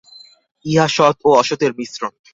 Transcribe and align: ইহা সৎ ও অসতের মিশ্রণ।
ইহা 0.65 0.85
সৎ 0.87 1.15
ও 1.23 1.29
অসতের 1.41 1.71
মিশ্রণ। 1.77 2.13